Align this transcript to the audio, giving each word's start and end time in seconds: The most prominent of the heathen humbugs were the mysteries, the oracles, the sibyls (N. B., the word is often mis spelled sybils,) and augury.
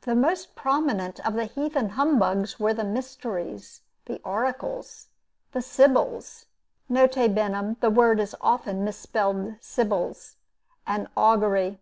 The 0.00 0.16
most 0.16 0.56
prominent 0.56 1.24
of 1.24 1.34
the 1.34 1.44
heathen 1.44 1.90
humbugs 1.90 2.58
were 2.58 2.74
the 2.74 2.82
mysteries, 2.82 3.82
the 4.06 4.20
oracles, 4.24 5.06
the 5.52 5.62
sibyls 5.62 6.46
(N. 6.92 7.06
B., 7.08 7.76
the 7.80 7.88
word 7.94 8.18
is 8.18 8.34
often 8.40 8.82
mis 8.82 8.96
spelled 8.98 9.54
sybils,) 9.60 10.34
and 10.88 11.06
augury. 11.16 11.78